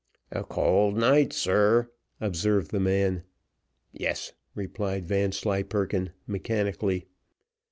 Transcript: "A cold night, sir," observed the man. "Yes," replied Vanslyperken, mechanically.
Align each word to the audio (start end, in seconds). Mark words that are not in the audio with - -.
"A 0.31 0.43
cold 0.43 0.97
night, 0.97 1.31
sir," 1.31 1.91
observed 2.19 2.71
the 2.71 2.79
man. 2.79 3.21
"Yes," 3.93 4.33
replied 4.55 5.05
Vanslyperken, 5.05 6.09
mechanically. 6.25 7.05